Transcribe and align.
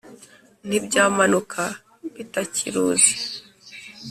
ntibyamanuka 0.67 1.63
bitakiruzi 2.15 3.13